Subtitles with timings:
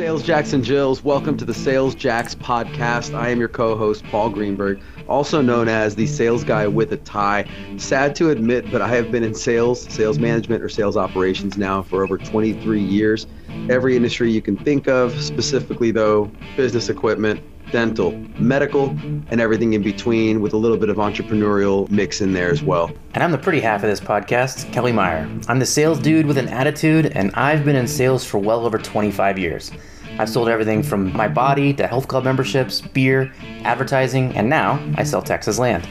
[0.00, 1.04] Sales Jacks and Jills.
[1.04, 3.12] Welcome to the Sales Jacks podcast.
[3.12, 6.96] I am your co host, Paul Greenberg, also known as the sales guy with a
[6.96, 7.46] tie.
[7.76, 11.82] Sad to admit, but I have been in sales, sales management, or sales operations now
[11.82, 13.26] for over 23 years.
[13.68, 17.42] Every industry you can think of, specifically, though, business equipment,
[17.72, 18.90] dental, medical,
[19.30, 22.90] and everything in between with a little bit of entrepreneurial mix in there as well.
[23.14, 25.28] And I'm the pretty half of this podcast, Kelly Meyer.
[25.48, 28.78] I'm the sales dude with an attitude, and I've been in sales for well over
[28.78, 29.70] 25 years.
[30.18, 33.32] I've sold everything from my body to health club memberships, beer,
[33.62, 35.88] advertising, and now I sell Texas land.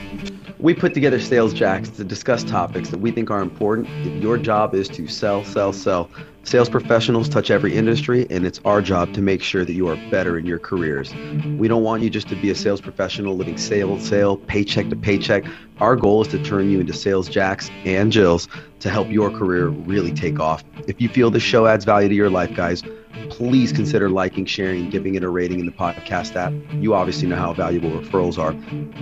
[0.59, 4.38] We put together Sales Jacks to discuss topics that we think are important if your
[4.38, 6.09] job is to sell, sell, sell.
[6.44, 9.95] Sales professionals touch every industry, and it's our job to make sure that you are
[10.12, 11.14] better in your careers.
[11.58, 14.98] We don't want you just to be a sales professional living sale, sale, paycheck to
[14.98, 15.45] paycheck.
[15.80, 18.50] Our goal is to turn you into sales jacks and Jills
[18.81, 20.66] to help your career really take off.
[20.88, 22.83] If you feel this show adds value to your life, guys,
[23.30, 26.53] please consider liking, sharing, giving it a rating in the podcast app.
[26.73, 28.53] You obviously know how valuable referrals are.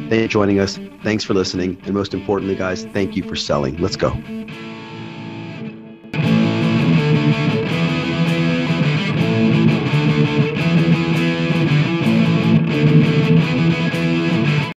[0.10, 0.80] Thanks for joining us.
[1.04, 1.82] Thanks for listening.
[1.86, 3.78] And most importantly, guys, thank you for selling.
[3.78, 4.10] Let's go.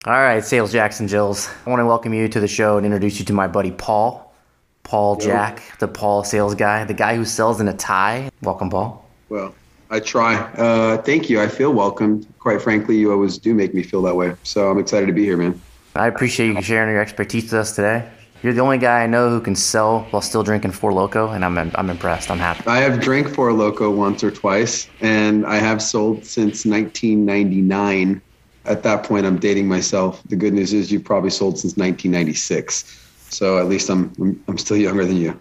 [0.07, 1.49] All right, Sales Jacks and Jills.
[1.65, 4.35] I want to welcome you to the show and introduce you to my buddy Paul.
[4.83, 8.29] Paul Jack, the Paul sales guy, the guy who sells in a tie.
[8.43, 9.00] Welcome, Paul.
[9.31, 9.55] Well,
[9.91, 10.35] I try.
[10.35, 11.41] Uh, thank you.
[11.41, 12.27] I feel welcomed.
[12.39, 14.35] Quite frankly, you always do make me feel that way.
[14.43, 15.61] So I'm excited to be here, man.
[15.95, 18.09] I appreciate you sharing your expertise with us today.
[18.43, 21.45] You're the only guy I know who can sell while still drinking Four Loco, and
[21.45, 22.31] I'm I'm impressed.
[22.31, 22.63] I'm happy.
[22.67, 28.23] I have drank Four Loco once or twice, and I have sold since 1999.
[28.65, 30.23] At that point, I'm dating myself.
[30.29, 32.99] The good news is you've probably sold since 1996.
[33.29, 35.39] So at least I'm I'm, I'm still younger than you.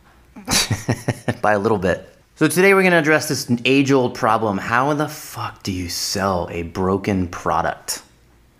[1.41, 2.18] By a little bit.
[2.39, 4.57] So today we're going to address this age-old problem.
[4.57, 8.01] How the fuck do you sell a broken product?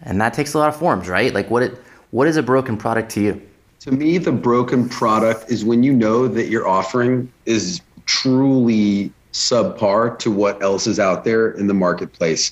[0.02, 1.34] And that takes a lot of forms, right?
[1.34, 1.78] Like what it
[2.12, 3.42] what is a broken product to you?
[3.80, 10.20] To me, the broken product is when you know that your offering is truly subpar
[10.20, 12.52] to what else is out there in the marketplace.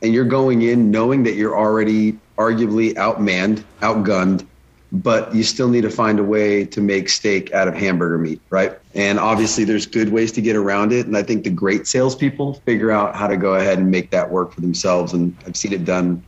[0.00, 4.46] And you're going in knowing that you're already arguably outmanned, outgunned,
[4.90, 8.40] but you still need to find a way to make steak out of hamburger meat,
[8.50, 8.78] right?
[8.94, 11.06] And obviously, there's good ways to get around it.
[11.06, 14.30] And I think the great salespeople figure out how to go ahead and make that
[14.30, 15.12] work for themselves.
[15.12, 16.22] And I've seen it done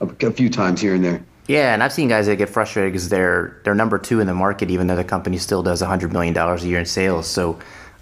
[0.00, 1.22] a, a few times here and there.
[1.48, 4.34] Yeah, and I've seen guys that get frustrated because they're they're number two in the
[4.34, 7.26] market, even though the company still does hundred million dollars a year in sales.
[7.26, 7.58] So,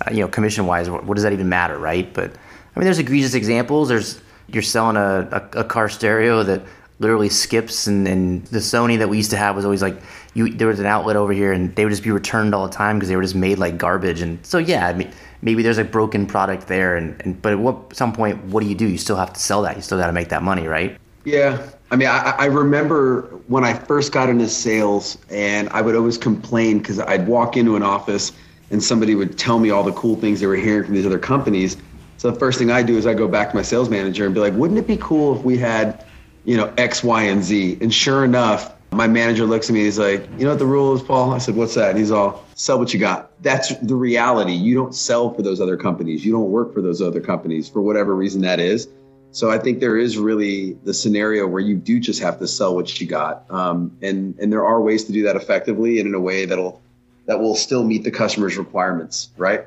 [0.06, 2.12] uh, you know, commission wise, what, what does that even matter, right?
[2.12, 3.88] But I mean, there's egregious examples.
[3.88, 6.62] There's you're selling a, a, a car stereo that
[7.00, 10.00] literally skips and, and the Sony that we used to have was always like
[10.34, 12.72] you there was an outlet over here and they would just be returned all the
[12.72, 14.20] time because they were just made like garbage.
[14.20, 15.10] And so yeah I mean
[15.42, 18.68] maybe there's a broken product there and, and but at what some point what do
[18.68, 18.86] you do?
[18.86, 19.76] You still have to sell that.
[19.76, 20.96] You still got to make that money right?
[21.24, 21.66] Yeah.
[21.90, 26.18] I mean I, I remember when I first got into sales and I would always
[26.18, 28.32] complain because I'd walk into an office
[28.70, 31.18] and somebody would tell me all the cool things they were hearing from these other
[31.18, 31.78] companies.
[32.18, 34.34] So the first thing I do is I go back to my sales manager and
[34.34, 36.04] be like wouldn't it be cool if we had
[36.44, 37.78] you know, X, Y, and Z.
[37.80, 39.84] And sure enough, my manager looks at me.
[39.84, 41.32] He's like, you know what the rule is, Paul?
[41.32, 41.90] I said, what's that?
[41.90, 43.30] And he's all, sell what you got.
[43.42, 44.52] That's the reality.
[44.52, 46.24] You don't sell for those other companies.
[46.24, 48.88] You don't work for those other companies for whatever reason that is.
[49.32, 52.74] So I think there is really the scenario where you do just have to sell
[52.74, 56.14] what you got, um, and and there are ways to do that effectively and in
[56.14, 56.82] a way that'll
[57.26, 59.66] that will still meet the customer's requirements, right?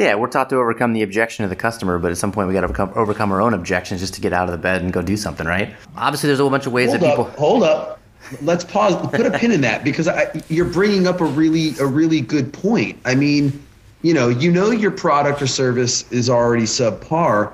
[0.00, 2.54] Yeah, we're taught to overcome the objection of the customer, but at some point we
[2.54, 4.90] got to overcome, overcome our own objections just to get out of the bed and
[4.94, 5.74] go do something, right?
[5.94, 7.24] Obviously, there's a whole bunch of ways hold that up, people.
[7.38, 8.00] Hold up.
[8.40, 8.96] Let's pause.
[9.10, 12.50] Put a pin in that because I, you're bringing up a really a really good
[12.50, 12.98] point.
[13.04, 13.62] I mean,
[14.00, 17.52] you know, you know your product or service is already subpar,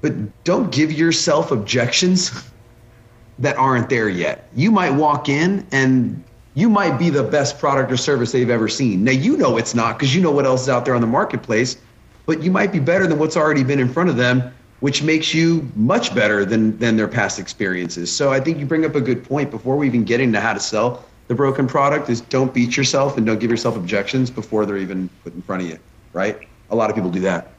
[0.00, 2.50] but don't give yourself objections
[3.38, 4.48] that aren't there yet.
[4.56, 6.24] You might walk in and
[6.54, 9.04] you might be the best product or service they've ever seen.
[9.04, 11.06] Now, you know it's not because you know what else is out there on the
[11.06, 11.76] marketplace,
[12.26, 15.32] but you might be better than what's already been in front of them, which makes
[15.32, 18.14] you much better than, than their past experiences.
[18.14, 20.52] So I think you bring up a good point before we even get into how
[20.52, 24.66] to sell the broken product is don't beat yourself and don't give yourself objections before
[24.66, 25.78] they're even put in front of you,
[26.12, 26.36] right?
[26.70, 27.52] A lot of people do that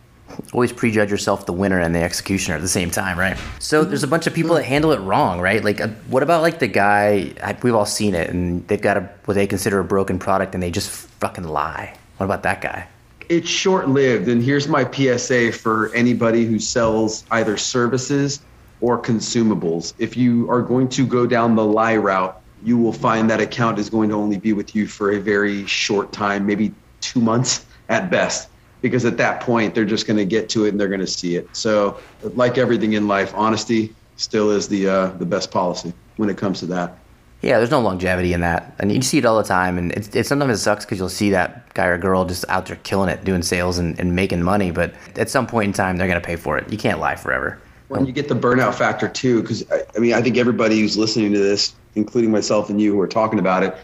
[0.54, 3.38] always prejudge yourself the winner and the executioner at the same time right?
[3.60, 5.64] So there's a bunch of people that handle it wrong right?
[5.64, 8.98] Like uh, what about like the guy I, we've all seen it and they've got
[8.98, 11.96] a what they consider a broken product and they just fucking lie.
[12.18, 12.88] What about that guy?
[13.30, 18.42] It's short lived and here's my psa for anybody who sells either services
[18.82, 19.94] or consumables.
[19.98, 23.78] If you are going to go down the lie route you will find that account
[23.78, 27.66] is going to only be with you for a very short time maybe two months
[27.90, 28.50] at best
[28.84, 31.08] because at that point they're just going to get to it and they're going to
[31.08, 31.48] see it.
[31.56, 31.98] So,
[32.36, 36.60] like everything in life, honesty still is the uh, the best policy when it comes
[36.60, 37.00] to that.
[37.42, 39.78] Yeah, there's no longevity in that, and you see it all the time.
[39.78, 42.68] And it, it sometimes it sucks because you'll see that guy or girl just out
[42.68, 44.70] there killing it, doing sales and, and making money.
[44.70, 46.72] But at some point in time, they're going to pay for it.
[46.72, 47.60] You can't lie forever.
[47.88, 50.98] When you get the burnout factor too, because I, I mean, I think everybody who's
[50.98, 53.76] listening to this, including myself and you, who are talking about it,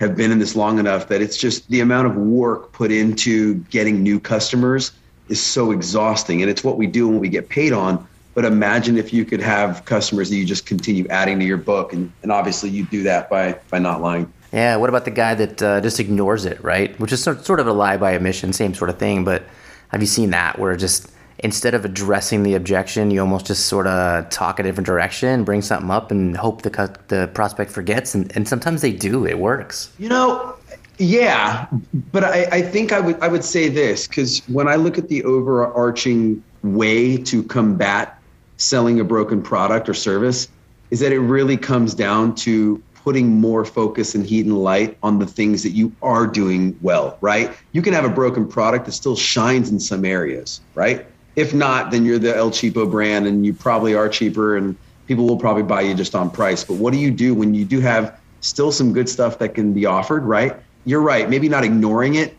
[0.00, 3.54] have been in this long enough that it's just the amount of work put into
[3.70, 4.92] getting new customers
[5.28, 8.06] is so exhausting, and it's what we do when we get paid on
[8.36, 11.94] but imagine if you could have customers that you just continue adding to your book,
[11.94, 14.30] and, and obviously you do that by by not lying.
[14.52, 14.76] Yeah.
[14.76, 16.98] What about the guy that uh, just ignores it, right?
[17.00, 19.24] Which is sort of a lie by omission, same sort of thing.
[19.24, 19.42] But
[19.88, 21.10] have you seen that where just
[21.40, 25.62] instead of addressing the objection, you almost just sort of talk a different direction, bring
[25.62, 28.14] something up, and hope the the prospect forgets.
[28.14, 29.26] And, and sometimes they do.
[29.26, 29.92] It works.
[29.98, 30.54] You know,
[30.98, 31.66] yeah,
[32.12, 35.08] but I, I think I would I would say this because when I look at
[35.08, 38.18] the overarching way to combat
[38.56, 40.48] selling a broken product or service
[40.90, 45.18] is that it really comes down to putting more focus and heat and light on
[45.18, 47.52] the things that you are doing well, right?
[47.72, 51.06] You can have a broken product that still shines in some areas, right?
[51.36, 55.26] If not, then you're the El Cheapo brand and you probably are cheaper and people
[55.26, 56.64] will probably buy you just on price.
[56.64, 59.72] But what do you do when you do have still some good stuff that can
[59.72, 60.54] be offered, right?
[60.84, 62.36] You're right, maybe not ignoring it,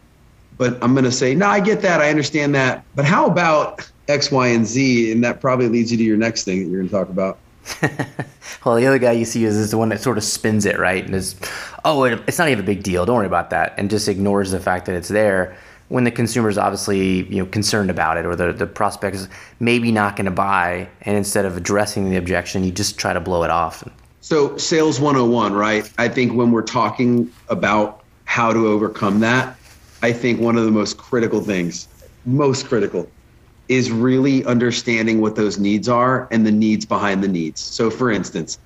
[0.57, 2.01] but I'm going to say, no, I get that.
[2.01, 2.83] I understand that.
[2.95, 6.43] But how about X, Y, and Z, and that probably leads you to your next
[6.43, 7.37] thing that you're going to talk about.
[8.65, 10.79] well, the other guy you see is, is the one that sort of spins it
[10.79, 11.35] right and is,
[11.83, 13.05] oh, it's not even a big deal.
[13.05, 15.57] Don't worry about that, and just ignores the fact that it's there.
[15.89, 19.29] When the consumer is obviously you know concerned about it, or the the prospect is
[19.59, 23.21] maybe not going to buy, and instead of addressing the objection, you just try to
[23.21, 23.83] blow it off.
[24.21, 25.89] So, sales 101, right?
[25.97, 29.55] I think when we're talking about how to overcome that,
[30.01, 31.87] I think one of the most critical things,
[32.25, 33.09] most critical,
[33.69, 37.61] is really understanding what those needs are and the needs behind the needs.
[37.61, 38.59] So, for instance,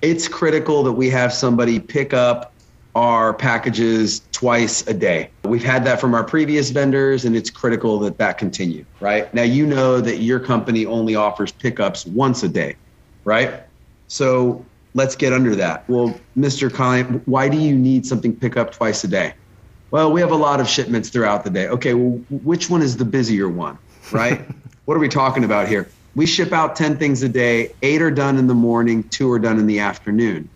[0.00, 2.52] it's critical that we have somebody pick up
[2.94, 5.30] our packages twice a day.
[5.44, 9.32] We've had that from our previous vendors, and it's critical that that continue, right?
[9.32, 12.76] Now, you know that your company only offers pickups once a day,
[13.24, 13.62] right?
[14.08, 14.64] So,
[14.94, 15.88] let's get under that.
[15.88, 16.72] Well, Mr.
[16.72, 19.34] Client, why do you need something pick up twice a day?
[19.92, 21.68] Well, we have a lot of shipments throughout the day.
[21.68, 23.78] Okay, well, which one is the busier one?
[24.12, 24.40] right?
[24.84, 25.88] what are we talking about here?
[26.14, 29.38] We ship out 10 things a day, eight are done in the morning, two are
[29.38, 30.48] done in the afternoon.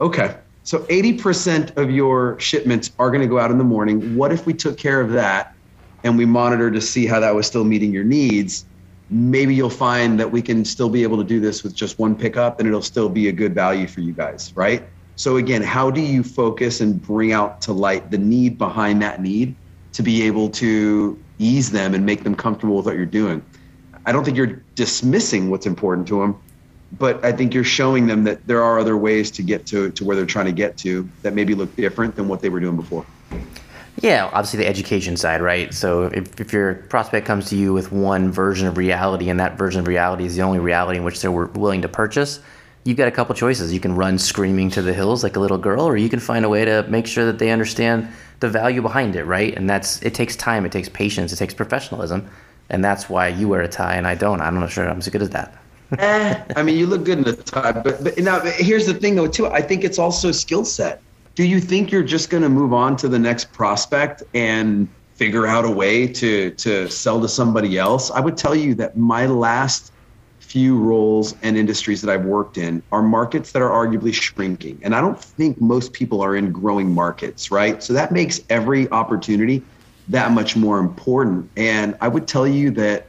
[0.00, 0.36] Okay,
[0.66, 4.16] so 80% of your shipments are going to go out in the morning.
[4.16, 5.54] What if we took care of that
[6.04, 8.66] and we monitor to see how that was still meeting your needs?
[9.08, 12.14] Maybe you'll find that we can still be able to do this with just one
[12.14, 14.86] pickup and it'll still be a good value for you guys, right?
[15.14, 19.22] So, again, how do you focus and bring out to light the need behind that
[19.22, 19.54] need
[19.96, 23.42] to be able to ease them and make them comfortable with what you're doing.
[24.04, 26.40] I don't think you're dismissing what's important to them,
[26.92, 30.04] but I think you're showing them that there are other ways to get to, to
[30.04, 32.76] where they're trying to get to that maybe look different than what they were doing
[32.76, 33.04] before.
[34.02, 35.72] Yeah, obviously the education side, right?
[35.72, 39.56] So if, if your prospect comes to you with one version of reality and that
[39.56, 42.40] version of reality is the only reality in which they're willing to purchase,
[42.84, 43.72] you've got a couple choices.
[43.72, 46.44] You can run screaming to the hills like a little girl, or you can find
[46.44, 48.08] a way to make sure that they understand
[48.40, 49.54] the value behind it, right?
[49.54, 52.28] And that's it takes time, it takes patience, it takes professionalism,
[52.68, 54.42] and that's why you wear a tie and I don't.
[54.42, 55.56] I'm not sure I'm as good as that.
[55.98, 59.14] Eh, I mean, you look good in a tie, but, but now here's the thing
[59.14, 59.46] though too.
[59.46, 61.02] I think it's also skill set.
[61.34, 65.46] Do you think you're just going to move on to the next prospect and figure
[65.46, 68.10] out a way to to sell to somebody else?
[68.10, 69.92] I would tell you that my last
[70.38, 74.78] few roles and industries that I've worked in are markets that are arguably shrinking.
[74.82, 77.82] And I don't think most people are in growing markets, right?
[77.82, 79.62] So that makes every opportunity
[80.08, 81.50] that much more important.
[81.56, 83.08] And I would tell you that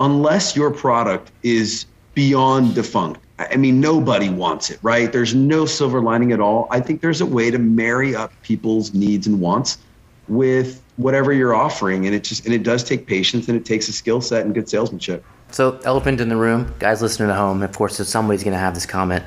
[0.00, 5.10] unless your product is beyond defunct, I mean, nobody wants it, right?
[5.10, 6.68] There's no silver lining at all.
[6.70, 9.78] I think there's a way to marry up people's needs and wants
[10.28, 12.06] with whatever you're offering.
[12.06, 14.54] And it just, and it does take patience and it takes a skill set and
[14.54, 15.24] good salesmanship.
[15.52, 18.74] So, elephant in the room, guys listening at home, of course, somebody's going to have
[18.74, 19.24] this comment.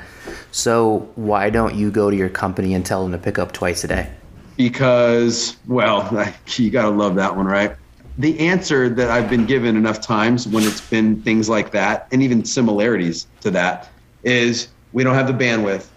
[0.52, 3.84] So, why don't you go to your company and tell them to pick up twice
[3.84, 4.10] a day?
[4.56, 6.10] Because, well,
[6.56, 7.76] you got to love that one, right?
[8.18, 12.22] The answer that I've been given enough times when it's been things like that, and
[12.22, 13.90] even similarities to that,
[14.24, 15.88] is we don't have the bandwidth,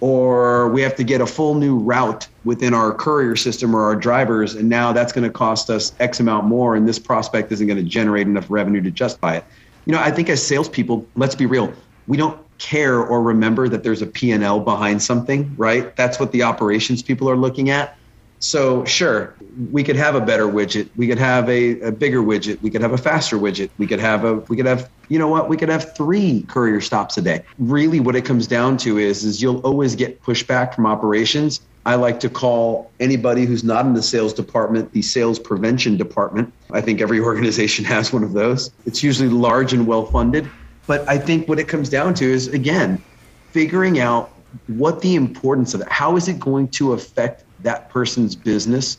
[0.00, 3.96] or we have to get a full new route within our courier system or our
[3.96, 7.66] drivers, and now that's going to cost us X amount more, and this prospect isn't
[7.66, 9.44] going to generate enough revenue to justify it
[9.86, 11.72] you know, I think as salespeople, let's be real,
[12.06, 15.94] we don't care or remember that there's a P&L behind something, right?
[15.96, 17.96] That's what the operations people are looking at.
[18.38, 19.34] So sure,
[19.70, 20.88] we could have a better widget.
[20.96, 22.60] We could have a, a bigger widget.
[22.60, 23.70] We could have a faster widget.
[23.78, 25.48] We could have a we could have you know what?
[25.48, 27.42] We could have three courier stops a day.
[27.58, 31.60] Really what it comes down to is is you'll always get pushback from operations.
[31.86, 36.52] I like to call anybody who's not in the sales department the sales prevention department.
[36.72, 38.70] I think every organization has one of those.
[38.84, 40.48] It's usually large and well funded.
[40.86, 43.02] But I think what it comes down to is again,
[43.50, 44.30] figuring out
[44.66, 45.88] what the importance of it.
[45.88, 48.98] How is it going to affect that person's business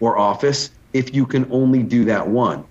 [0.00, 2.64] or office if you can only do that one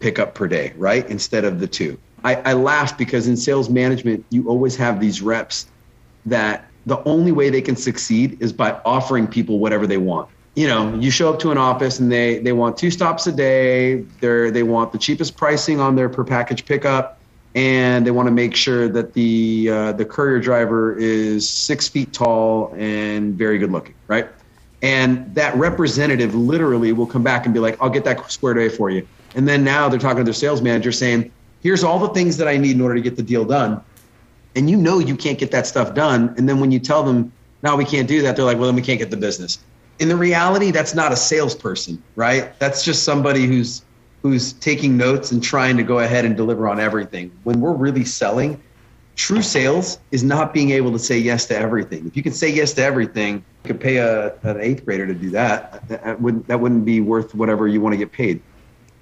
[0.00, 1.08] pickup per day, right?
[1.08, 1.98] Instead of the two.
[2.24, 5.66] I, I laugh because in sales management, you always have these reps
[6.26, 10.28] that the only way they can succeed is by offering people whatever they want.
[10.56, 13.32] You know, you show up to an office and they they want two stops a
[13.32, 14.04] day.
[14.20, 17.20] They're they want the cheapest pricing on their per package pickup,
[17.54, 22.12] and they want to make sure that the uh, the courier driver is six feet
[22.12, 24.28] tall and very good looking, right?
[24.82, 28.68] And that representative literally will come back and be like, I'll get that squared away
[28.68, 29.06] for you.
[29.34, 31.32] And then now they're talking to their sales manager saying,
[31.62, 33.82] here's all the things that I need in order to get the deal done.
[34.54, 36.34] And you know you can't get that stuff done.
[36.36, 37.32] And then when you tell them,
[37.62, 39.58] no, we can't do that, they're like, well, then we can't get the business.
[39.98, 42.56] In the reality, that's not a salesperson, right?
[42.60, 43.82] That's just somebody who's
[44.22, 47.30] who's taking notes and trying to go ahead and deliver on everything.
[47.44, 48.60] When we're really selling,
[49.18, 52.06] true sales is not being able to say yes to everything.
[52.06, 55.12] If you can say yes to everything, you could pay a, an eighth grader to
[55.12, 55.86] do that.
[55.88, 58.40] That wouldn't that wouldn't be worth whatever you want to get paid.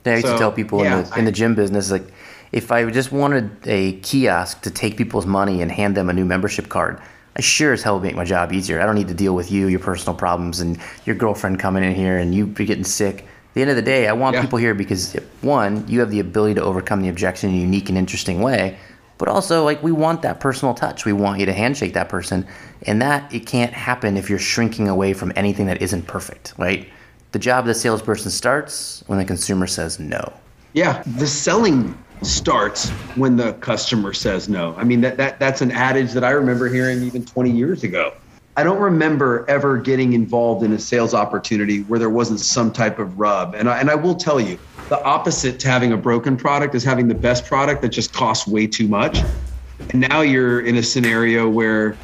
[0.06, 2.04] I used so, to tell people yeah, in the in the gym business like
[2.50, 6.24] if I just wanted a kiosk to take people's money and hand them a new
[6.24, 7.00] membership card,
[7.36, 8.80] I sure as hell would make my job easier.
[8.80, 11.94] I don't need to deal with you, your personal problems, and your girlfriend coming in
[11.94, 13.22] here and you be getting sick.
[13.22, 14.42] At the end of the day, I want yeah.
[14.42, 17.88] people here because one, you have the ability to overcome the objection in a unique
[17.88, 18.78] and interesting way
[19.18, 21.04] but also like we want that personal touch.
[21.04, 22.46] We want you to handshake that person.
[22.82, 26.88] And that it can't happen if you're shrinking away from anything that isn't perfect right?
[27.32, 30.32] The job of the salesperson starts when the consumer says no.
[30.72, 34.74] Yeah the selling starts when the customer says no.
[34.76, 38.12] I mean that, that that's an adage that i remember hearing even 20 years ago.
[38.58, 42.98] I don't remember ever getting involved in a sales opportunity where there wasn't some type
[42.98, 43.54] of rub.
[43.54, 46.84] And I, and I will tell you, the opposite to having a broken product is
[46.84, 49.20] having the best product that just costs way too much.
[49.90, 51.96] And now you're in a scenario where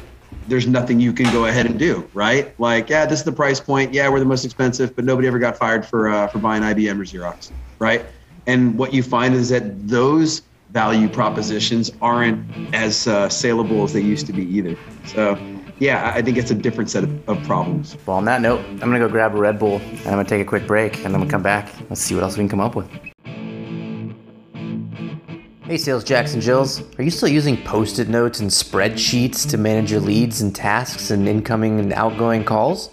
[0.47, 2.57] there's nothing you can go ahead and do, right?
[2.59, 3.93] Like, yeah, this is the price point.
[3.93, 6.99] Yeah, we're the most expensive, but nobody ever got fired for uh, for buying IBM
[6.99, 8.05] or Xerox, right?
[8.45, 14.01] And what you find is that those value propositions aren't as uh, saleable as they
[14.01, 14.77] used to be either.
[15.05, 15.35] So
[15.79, 17.97] yeah, I think it's a different set of, of, problems.
[18.05, 20.41] Well, on that note, I'm gonna go grab a Red Bull and I'm gonna take
[20.41, 21.73] a quick break and then we'll come back.
[21.89, 22.89] Let's see what else we can come up with.
[25.65, 26.83] Hey, Sales Jacks and Jills.
[26.99, 31.09] Are you still using post it notes and spreadsheets to manage your leads and tasks
[31.09, 32.89] and incoming and outgoing calls?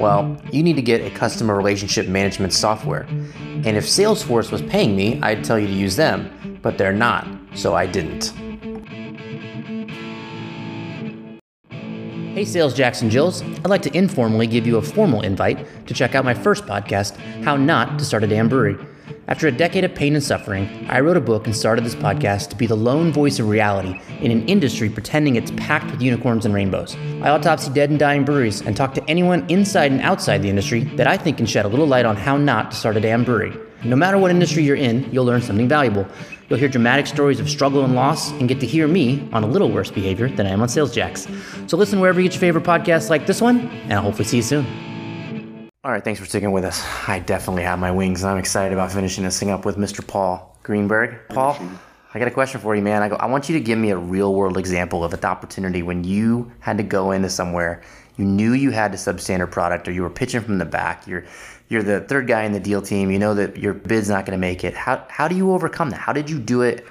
[0.00, 3.06] Well, you need to get a customer relationship management software.
[3.66, 7.26] And if Salesforce was paying me, I'd tell you to use them, but they're not,
[7.54, 8.32] so I didn't.
[12.36, 13.40] Hey, Sales Jacks and Jills.
[13.40, 17.16] I'd like to informally give you a formal invite to check out my first podcast,
[17.42, 18.76] How Not to Start a Damn Brewery.
[19.26, 22.50] After a decade of pain and suffering, I wrote a book and started this podcast
[22.50, 26.44] to be the lone voice of reality in an industry pretending it's packed with unicorns
[26.44, 26.94] and rainbows.
[27.22, 30.84] I autopsy dead and dying breweries and talk to anyone inside and outside the industry
[30.96, 33.24] that I think can shed a little light on how not to start a damn
[33.24, 33.56] brewery.
[33.82, 36.06] No matter what industry you're in, you'll learn something valuable.
[36.48, 39.46] You'll hear dramatic stories of struggle and loss and get to hear me on a
[39.46, 41.26] little worse behavior than I am on Sales Jacks.
[41.66, 44.36] So listen wherever you get your favorite podcasts like this one, and I'll hopefully see
[44.36, 45.68] you soon.
[45.82, 46.84] All right, thanks for sticking with us.
[47.08, 48.22] I definitely have my wings.
[48.22, 50.06] And I'm excited about finishing this thing up with Mr.
[50.06, 51.16] Paul Greenberg.
[51.30, 51.58] Paul,
[52.14, 53.02] I got a question for you, man.
[53.02, 55.82] I, go, I want you to give me a real world example of an opportunity
[55.82, 57.82] when you had to go into somewhere,
[58.16, 61.06] you knew you had a substandard product, or you were pitching from the back.
[61.06, 61.24] You're
[61.68, 63.10] you're the third guy in the deal team.
[63.10, 64.74] You know that your bid's not going to make it.
[64.74, 66.00] How how do you overcome that?
[66.00, 66.86] How did you do it,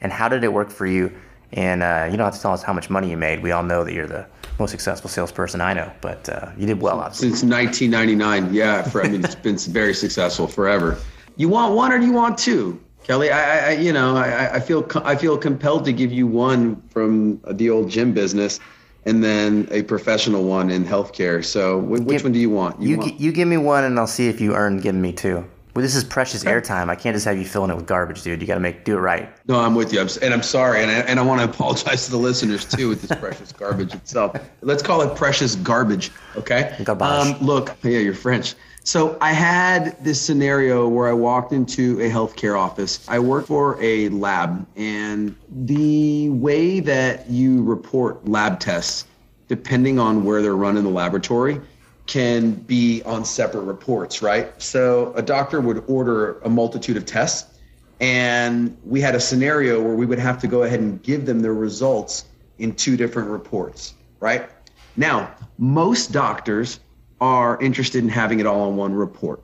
[0.00, 1.12] and how did it work for you?
[1.52, 3.42] And uh, you don't have to tell us how much money you made.
[3.42, 4.26] We all know that you're the
[4.58, 7.00] most successful salesperson I know, but uh, you did well.
[7.00, 7.30] Obviously.
[7.30, 8.82] Since 1999, yeah.
[8.82, 10.98] For, I mean, it's been very successful forever.
[11.36, 13.30] You want one or do you want two, Kelly?
[13.30, 17.40] I, I you know, I, I feel I feel compelled to give you one from
[17.50, 18.60] the old gym business
[19.04, 21.44] and then a professional one in healthcare.
[21.44, 22.80] So which give, one do you want?
[22.80, 23.20] You, you, want?
[23.20, 25.44] you give me one, and I'll see if you earn giving me two.
[25.74, 26.88] Well, this is precious airtime.
[26.88, 28.40] I can't just have you filling it with garbage, dude.
[28.40, 29.30] You got to make do it right.
[29.46, 30.00] No, I'm with you.
[30.00, 32.88] I'm, and I'm sorry, and I, and I want to apologize to the listeners too
[32.88, 34.36] with this precious garbage itself.
[34.60, 36.76] Let's call it precious garbage, okay?
[36.82, 37.06] Garbage.
[37.06, 38.56] Um, look, yeah, you're French.
[38.84, 43.06] So I had this scenario where I walked into a healthcare office.
[43.08, 49.04] I work for a lab, and the way that you report lab tests,
[49.46, 51.60] depending on where they're run in the laboratory,
[52.06, 54.50] can be on separate reports, right?
[54.60, 57.58] So a doctor would order a multitude of tests,
[58.00, 61.40] and we had a scenario where we would have to go ahead and give them
[61.40, 62.24] their results
[62.58, 64.48] in two different reports, right?
[64.96, 66.80] Now, most doctors
[67.20, 69.42] are interested in having it all on one report.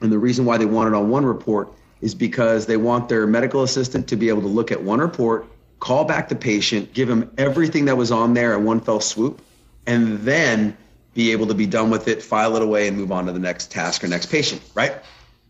[0.00, 3.26] And the reason why they want it on one report is because they want their
[3.26, 5.46] medical assistant to be able to look at one report,
[5.80, 9.42] call back the patient, give them everything that was on there in one fell swoop,
[9.86, 10.76] and then
[11.14, 13.38] be able to be done with it, file it away, and move on to the
[13.38, 14.96] next task or next patient, right?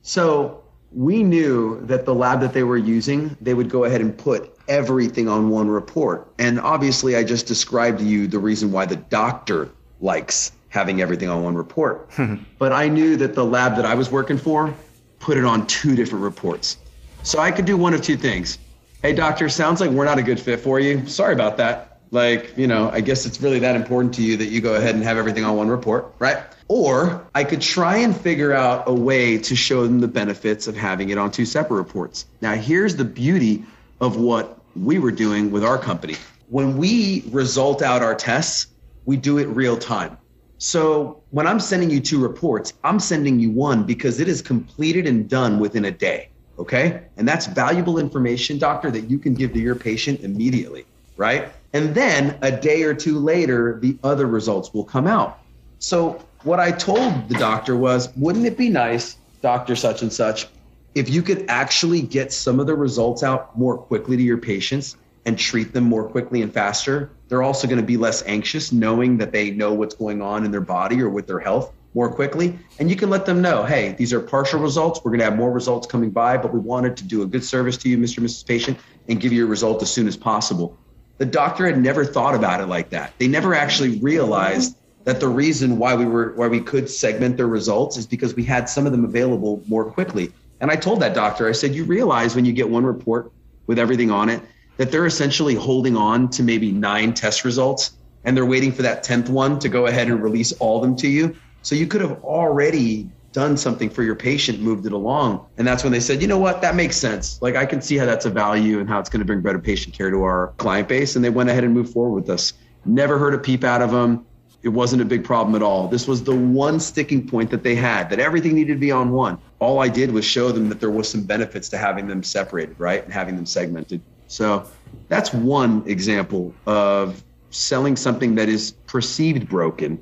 [0.03, 0.63] So
[0.93, 4.57] we knew that the lab that they were using, they would go ahead and put
[4.67, 6.33] everything on one report.
[6.39, 9.69] And obviously, I just described to you the reason why the doctor
[10.01, 12.09] likes having everything on one report.
[12.21, 12.37] Hmm.
[12.59, 14.75] but I knew that the lab that I was working for
[15.19, 16.79] put it on two different reports.
[17.23, 18.59] So I could do one of two things.
[19.03, 21.07] Hey, doctor, sounds like we're not a good fit for you.
[21.07, 24.47] Sorry about that like you know i guess it's really that important to you that
[24.47, 28.17] you go ahead and have everything on one report right or i could try and
[28.17, 31.77] figure out a way to show them the benefits of having it on two separate
[31.77, 33.65] reports now here's the beauty
[34.01, 36.17] of what we were doing with our company
[36.49, 38.67] when we result out our tests
[39.05, 40.17] we do it real time
[40.61, 45.07] so when i'm sending you two reports i'm sending you one because it is completed
[45.07, 49.53] and done within a day okay and that's valuable information doctor that you can give
[49.53, 50.85] to your patient immediately
[51.17, 55.39] right and then a day or two later, the other results will come out.
[55.79, 60.49] So, what I told the doctor was, wouldn't it be nice, doctor such and such,
[60.95, 64.97] if you could actually get some of the results out more quickly to your patients
[65.31, 67.11] and treat them more quickly and faster?
[67.29, 70.51] They're also going to be less anxious knowing that they know what's going on in
[70.51, 72.59] their body or with their health more quickly.
[72.79, 75.01] And you can let them know, hey, these are partial results.
[75.03, 77.45] We're going to have more results coming by, but we wanted to do a good
[77.45, 78.19] service to you, Mr.
[78.19, 78.47] and Mrs.
[78.47, 80.77] Patient, and give you a result as soon as possible
[81.21, 83.13] the doctor had never thought about it like that.
[83.19, 87.47] They never actually realized that the reason why we were why we could segment their
[87.47, 90.33] results is because we had some of them available more quickly.
[90.63, 93.33] And I told that doctor, I said, you realize when you get one report
[93.67, 94.41] with everything on it,
[94.81, 99.05] that they're essentially holding on to maybe nine test results and they're waiting for that
[99.05, 101.37] 10th one to go ahead and release all of them to you.
[101.61, 105.45] So you could have already done something for your patient, moved it along.
[105.59, 107.43] And that's when they said, you know what, that makes sense.
[107.43, 109.59] Like I can see how that's a value and how it's going to bring better
[109.59, 111.15] patient care to our client base.
[111.15, 112.55] And they went ahead and moved forward with us.
[112.87, 114.25] Never heard a peep out of them.
[114.63, 115.89] It wasn't a big problem at all.
[115.89, 119.11] This was the one sticking point that they had that everything needed to be on
[119.11, 119.37] one.
[119.59, 122.81] All I did was show them that there was some benefits to having them separated,
[122.81, 123.05] right?
[123.05, 124.01] And having them segmented.
[124.31, 124.65] So
[125.09, 130.01] that's one example of selling something that is perceived broken,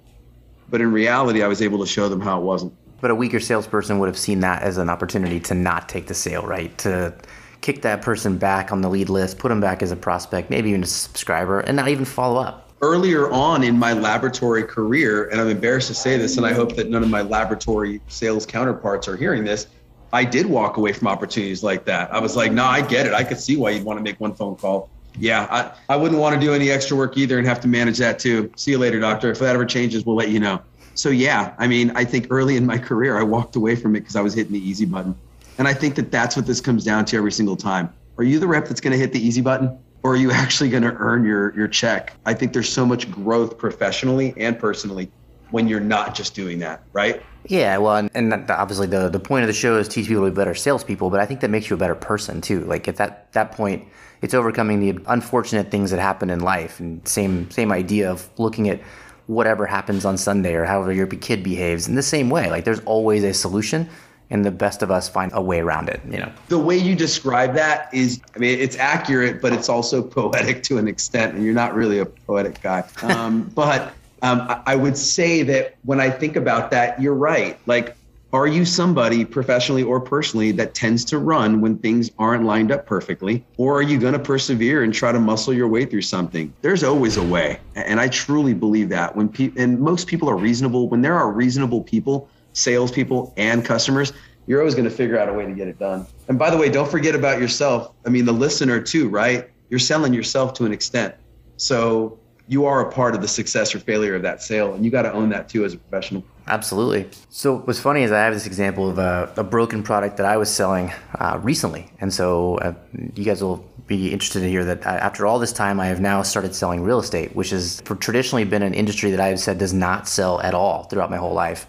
[0.68, 2.74] but in reality, I was able to show them how it wasn't.
[3.00, 6.14] But a weaker salesperson would have seen that as an opportunity to not take the
[6.14, 6.76] sale, right?
[6.78, 7.14] To
[7.62, 10.68] kick that person back on the lead list, put them back as a prospect, maybe
[10.68, 12.70] even a subscriber, and not even follow up.
[12.82, 16.76] Earlier on in my laboratory career, and I'm embarrassed to say this, and I hope
[16.76, 19.68] that none of my laboratory sales counterparts are hearing this,
[20.12, 22.12] I did walk away from opportunities like that.
[22.12, 23.12] I was like, no, nah, I get it.
[23.12, 24.88] I could see why you'd want to make one phone call.
[25.18, 27.98] Yeah, I, I wouldn't want to do any extra work either and have to manage
[27.98, 28.50] that too.
[28.56, 29.30] See you later, doctor.
[29.30, 30.62] If that ever changes, we'll let you know.
[30.94, 34.00] So yeah, I mean, I think early in my career, I walked away from it
[34.00, 35.14] because I was hitting the easy button.
[35.58, 37.92] And I think that that's what this comes down to every single time.
[38.16, 39.76] Are you the rep that's going to hit the easy button?
[40.02, 42.14] Or are you actually going to earn your, your check?
[42.24, 45.10] I think there's so much growth professionally and personally
[45.50, 47.22] when you're not just doing that, right?
[47.46, 50.30] Yeah, well, and, and obviously the, the point of the show is teach people to
[50.30, 52.64] be better salespeople, but I think that makes you a better person too.
[52.64, 53.86] Like at that, that point,
[54.22, 58.68] it's overcoming the unfortunate things that happen in life and same same idea of looking
[58.68, 58.80] at
[59.26, 62.50] whatever happens on Sunday or however your kid behaves in the same way.
[62.50, 63.88] Like there's always a solution
[64.30, 66.30] and the best of us find a way around it, you know.
[66.48, 70.78] The way you describe that is I mean it's accurate but it's also poetic to
[70.78, 72.84] an extent and you're not really a poetic guy.
[73.02, 77.58] Um, but um, I would say that when I think about that, you're right.
[77.66, 77.96] Like
[78.30, 82.84] are you somebody professionally or personally that tends to run when things aren't lined up
[82.84, 83.46] perfectly?
[83.56, 86.52] Or are you going to persevere and try to muscle your way through something?
[86.60, 87.58] There's always a way.
[87.74, 91.32] And I truly believe that when people, and most people are reasonable, when there are
[91.32, 94.12] reasonable people, salespeople and customers,
[94.46, 96.06] you're always going to figure out a way to get it done.
[96.28, 97.94] And by the way, don't forget about yourself.
[98.04, 99.48] I mean, the listener too, right?
[99.70, 101.14] You're selling yourself to an extent.
[101.56, 104.74] So you are a part of the success or failure of that sale.
[104.74, 106.24] And you got to own that too as a professional.
[106.46, 107.06] Absolutely.
[107.28, 110.38] So what's funny is I have this example of a, a broken product that I
[110.38, 112.72] was selling uh, recently, and so uh,
[113.14, 116.22] you guys will be interested to hear that after all this time, I have now
[116.22, 119.72] started selling real estate, which has traditionally been an industry that I have said does
[119.72, 121.66] not sell at all throughout my whole life.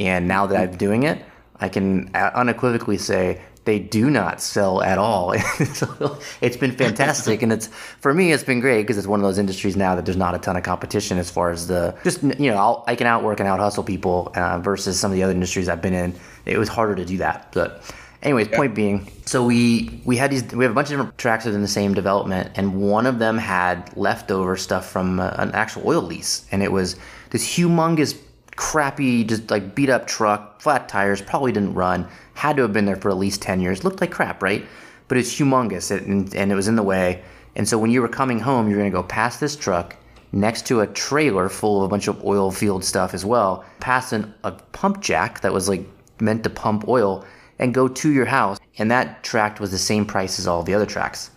[0.00, 1.22] And now that I'm doing it,
[1.60, 5.34] I can uh, unequivocally say they do not sell at all.
[6.40, 9.36] it's been fantastic, and it's for me, it's been great because it's one of those
[9.36, 12.50] industries now that there's not a ton of competition as far as the just you
[12.50, 15.34] know I'll, i can outwork and out hustle people uh, versus some of the other
[15.34, 16.14] industries I've been in.
[16.46, 17.82] It was harder to do that, but.
[18.20, 18.56] Anyways, yeah.
[18.56, 21.62] point being, so we we had these we have a bunch of different tracks within
[21.62, 26.02] the same development, and one of them had leftover stuff from uh, an actual oil
[26.02, 26.96] lease, and it was
[27.30, 28.18] this humongous
[28.58, 32.86] crappy, just like beat up truck, flat tires, probably didn't run, had to have been
[32.86, 33.84] there for at least 10 years.
[33.84, 34.66] Looked like crap, right?
[35.06, 37.22] But it's humongous and, and it was in the way.
[37.54, 39.96] And so when you were coming home, you're going to go past this truck
[40.32, 44.12] next to a trailer full of a bunch of oil field stuff as well, past
[44.12, 45.86] an, a pump jack that was like
[46.20, 47.24] meant to pump oil,
[47.60, 48.58] and go to your house.
[48.78, 51.30] And that tract was the same price as all the other tracks.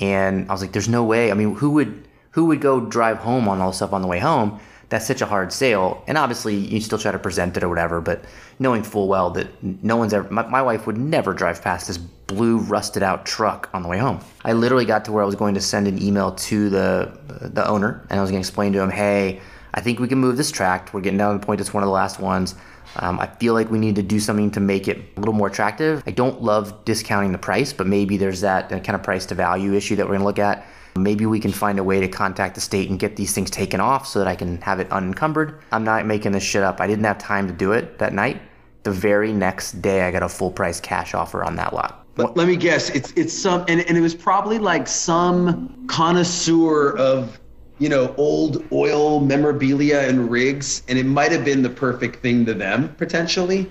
[0.00, 1.32] And I was like, there's no way.
[1.32, 4.08] I mean, who would who would go drive home on all this stuff on the
[4.08, 4.60] way home?
[4.88, 6.02] That's such a hard sale.
[6.06, 8.24] And obviously, you still try to present it or whatever, but
[8.58, 11.98] knowing full well that no one's ever, my, my, wife would never drive past this
[11.98, 14.20] blue rusted out truck on the way home.
[14.44, 17.66] I literally got to where I was going to send an email to the the
[17.66, 19.40] owner, and I was going to explain to him, hey,
[19.74, 20.94] I think we can move this tract.
[20.94, 21.60] We're getting down to the point.
[21.60, 22.54] It's one of the last ones.
[22.96, 25.48] Um, I feel like we need to do something to make it a little more
[25.48, 26.02] attractive.
[26.06, 29.74] I don't love discounting the price, but maybe there's that kind of price to value
[29.74, 30.66] issue that we're going to look at.
[30.96, 33.80] Maybe we can find a way to contact the state and get these things taken
[33.80, 35.60] off so that I can have it unencumbered.
[35.72, 36.80] I'm not making this shit up.
[36.80, 38.40] I didn't have time to do it that night.
[38.82, 42.06] The very next day, I got a full price cash offer on that lot.
[42.14, 46.96] But let me guess, it's it's some, and, and it was probably like some connoisseur
[46.96, 47.38] of,
[47.78, 52.44] you know, old oil memorabilia and rigs, and it might have been the perfect thing
[52.46, 53.70] to them potentially.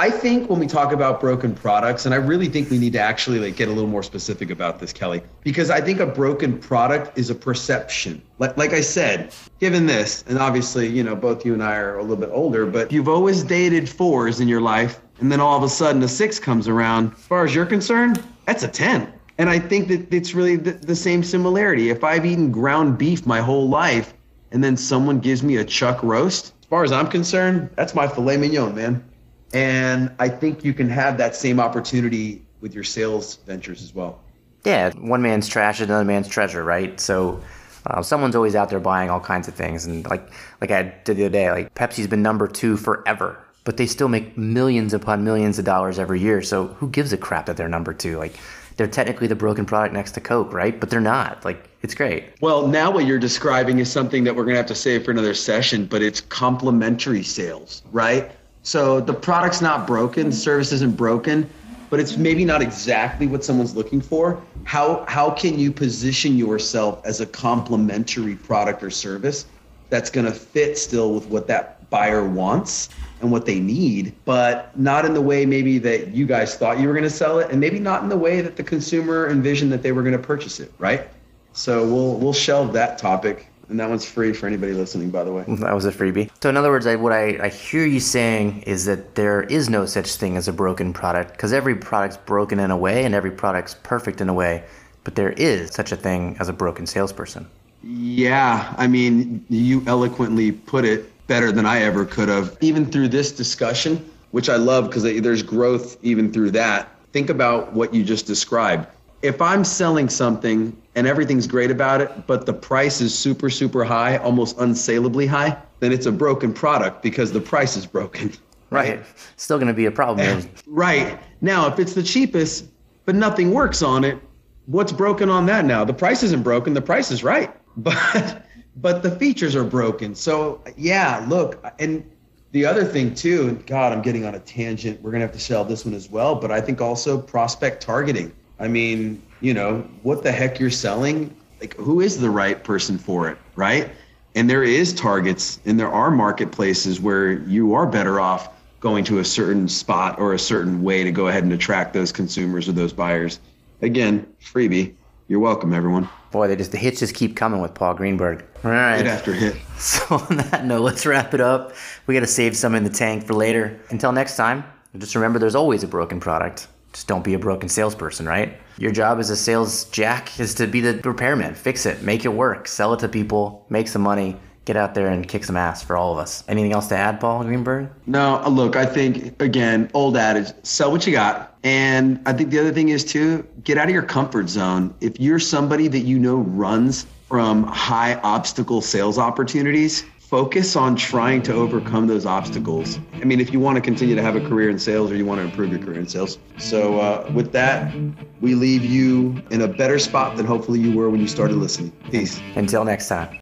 [0.00, 3.00] I think when we talk about broken products, and I really think we need to
[3.00, 6.56] actually like get a little more specific about this, Kelly, because I think a broken
[6.56, 8.22] product is a perception.
[8.38, 11.98] Like, like I said, given this, and obviously, you know, both you and I are
[11.98, 15.56] a little bit older, but you've always dated fours in your life, and then all
[15.56, 17.14] of a sudden a six comes around.
[17.14, 19.12] As far as you're concerned, that's a 10.
[19.38, 21.90] And I think that it's really the, the same similarity.
[21.90, 24.14] If I've eaten ground beef my whole life,
[24.52, 28.06] and then someone gives me a chuck roast, as far as I'm concerned, that's my
[28.06, 29.04] filet mignon, man.
[29.52, 34.20] And I think you can have that same opportunity with your sales ventures as well.
[34.64, 36.98] Yeah, one man's trash is another man's treasure, right?
[37.00, 37.40] So
[37.86, 40.30] uh, someone's always out there buying all kinds of things, and like
[40.60, 44.08] like I did the other day, like Pepsi's been number two forever, but they still
[44.08, 46.42] make millions upon millions of dollars every year.
[46.42, 48.18] So who gives a crap that they're number two?
[48.18, 48.38] Like
[48.76, 50.78] they're technically the broken product next to Coke, right?
[50.78, 51.44] But they're not.
[51.44, 52.24] Like it's great.
[52.40, 55.34] Well, now what you're describing is something that we're gonna have to save for another
[55.34, 58.32] session, but it's complementary sales, right?
[58.68, 61.48] So the product's not broken, the service isn't broken,
[61.88, 64.42] but it's maybe not exactly what someone's looking for.
[64.64, 69.46] How how can you position yourself as a complementary product or service
[69.88, 72.90] that's going to fit still with what that buyer wants
[73.22, 76.88] and what they need, but not in the way maybe that you guys thought you
[76.88, 79.72] were going to sell it, and maybe not in the way that the consumer envisioned
[79.72, 81.08] that they were going to purchase it, right?
[81.54, 85.32] So we'll we'll shelve that topic and that one's free for anybody listening, by the
[85.32, 85.44] way.
[85.46, 86.30] That was a freebie.
[86.42, 89.68] So, in other words, I, what I, I hear you saying is that there is
[89.68, 93.14] no such thing as a broken product because every product's broken in a way and
[93.14, 94.64] every product's perfect in a way,
[95.04, 97.46] but there is such a thing as a broken salesperson.
[97.82, 98.74] Yeah.
[98.76, 102.56] I mean, you eloquently put it better than I ever could have.
[102.60, 106.88] Even through this discussion, which I love because there's growth even through that.
[107.12, 108.88] Think about what you just described
[109.22, 113.84] if I'm selling something and everything's great about it, but the price is super, super
[113.84, 118.32] high, almost unsalably high, then it's a broken product because the price is broken.
[118.70, 118.96] Right.
[118.98, 119.06] right.
[119.36, 120.48] Still going to be a problem.
[120.66, 121.18] right.
[121.40, 122.66] Now, if it's the cheapest,
[123.04, 124.18] but nothing works on it,
[124.66, 125.84] what's broken on that now?
[125.84, 127.54] The price isn't broken, the price is right.
[127.80, 128.44] But
[128.80, 130.14] but the features are broken.
[130.14, 132.08] So, yeah, look, and
[132.52, 135.00] the other thing too, God, I'm getting on a tangent.
[135.02, 137.82] We're going to have to sell this one as well, but I think also prospect
[137.82, 141.34] targeting I mean, you know, what the heck you're selling?
[141.60, 143.90] Like, who is the right person for it, right?
[144.34, 149.18] And there is targets and there are marketplaces where you are better off going to
[149.18, 152.72] a certain spot or a certain way to go ahead and attract those consumers or
[152.72, 153.40] those buyers.
[153.82, 154.94] Again, freebie.
[155.26, 156.08] You're welcome, everyone.
[156.30, 158.44] Boy, they just the hits just keep coming with Paul Greenberg.
[158.64, 158.98] All right.
[158.98, 159.56] Hit after hit.
[159.78, 161.72] So on that note, let's wrap it up.
[162.08, 163.78] We got to save some in the tank for later.
[163.90, 164.64] Until next time,
[164.96, 166.66] just remember there's always a broken product.
[166.98, 168.58] Just don't be a broken salesperson, right?
[168.76, 172.30] Your job as a sales jack is to be the repairman, fix it, make it
[172.30, 175.80] work, sell it to people, make some money, get out there and kick some ass
[175.80, 176.42] for all of us.
[176.48, 177.88] Anything else to add, Paul Greenberg?
[178.06, 181.56] No, uh, look, I think, again, old adage sell what you got.
[181.62, 184.92] And I think the other thing is, too, get out of your comfort zone.
[185.00, 191.40] If you're somebody that you know runs from high obstacle sales opportunities, focus on trying
[191.40, 192.98] to overcome those obstacles.
[193.14, 195.24] I mean, if you want to continue to have a career in sales or you
[195.24, 196.38] want to improve your career in sales.
[196.58, 197.94] So, uh, with that,
[198.42, 201.92] we leave you in a better spot than hopefully you were when you started listening.
[202.10, 202.38] Peace.
[202.56, 203.40] Until next time.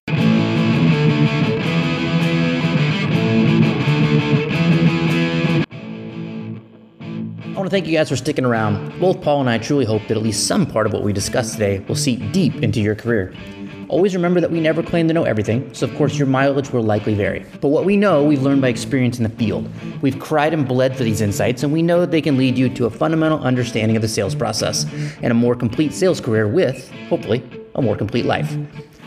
[7.42, 9.00] I want to thank you guys for sticking around.
[9.00, 11.54] Both Paul and I truly hope that at least some part of what we discussed
[11.54, 13.34] today will seep deep into your career.
[13.88, 16.82] Always remember that we never claim to know everything, so of course your mileage will
[16.82, 17.46] likely vary.
[17.60, 19.70] But what we know, we've learned by experience in the field.
[20.02, 22.68] We've cried and bled for these insights, and we know that they can lead you
[22.70, 24.86] to a fundamental understanding of the sales process
[25.22, 27.44] and a more complete sales career with, hopefully,
[27.76, 28.56] a more complete life.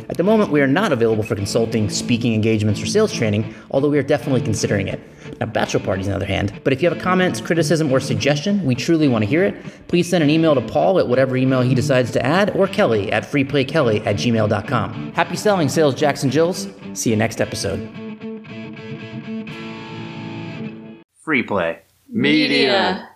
[0.08, 3.90] At the moment, we are not available for consulting, speaking engagements, or sales training, although
[3.90, 5.00] we are definitely considering it.
[5.40, 6.60] Now, bachelor parties, on the other hand.
[6.64, 9.88] But if you have a comment, criticism, or suggestion, we truly want to hear it.
[9.88, 13.12] Please send an email to Paul at whatever email he decides to add, or Kelly
[13.12, 15.14] at freeplaykelly at gmail.com.
[15.14, 16.68] Happy selling, Sales Jacks and Jills.
[16.94, 17.80] See you next episode.
[21.22, 21.80] Free play.
[22.10, 23.08] Media.